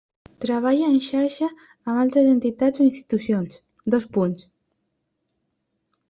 Treballa 0.43 0.85
en 0.91 0.95
xarxa 1.07 1.49
amb 1.65 1.99
altres 2.03 2.29
entitats 2.29 2.81
o 2.81 2.85
institucions: 2.87 3.59
dos 3.97 4.07
punts. 4.17 4.47